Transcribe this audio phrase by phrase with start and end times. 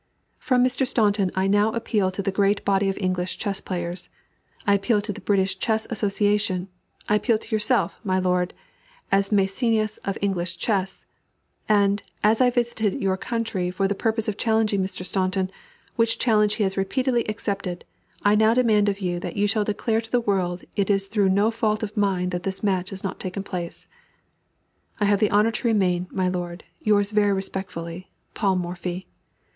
[0.39, 0.87] From Mr.
[0.87, 4.09] Staunton I now appeal to the great body of English chess players,
[4.65, 6.69] I appeal to the British Chess Association,
[7.07, 8.55] I appeal to yourself, my lord,
[9.11, 11.05] as the Mæcenas of English chess;
[11.69, 15.05] and, as I visited your country for the purpose of challenging Mr.
[15.05, 15.51] Staunton,
[15.97, 17.85] which challenge he has repeatedly accepted,
[18.23, 21.29] I now demand of you that you shall declare to the world it is through
[21.29, 23.87] no fault of mine that this match has not taken place.
[24.99, 29.05] I have the honor to remain, my lord, yours very respectfully, PAUL MORPHY.